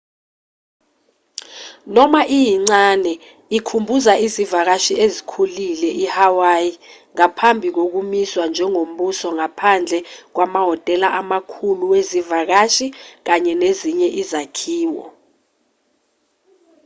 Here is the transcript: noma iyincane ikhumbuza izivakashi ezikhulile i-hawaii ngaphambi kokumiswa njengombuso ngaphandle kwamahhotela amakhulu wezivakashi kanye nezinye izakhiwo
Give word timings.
noma 1.95 2.21
iyincane 2.37 3.11
ikhumbuza 3.57 4.13
izivakashi 4.25 4.93
ezikhulile 5.05 5.89
i-hawaii 6.03 6.73
ngaphambi 7.15 7.67
kokumiswa 7.75 8.43
njengombuso 8.51 9.27
ngaphandle 9.37 9.99
kwamahhotela 10.35 11.07
amakhulu 11.19 11.83
wezivakashi 11.93 12.87
kanye 13.27 13.53
nezinye 13.61 14.07
izakhiwo 14.21 15.05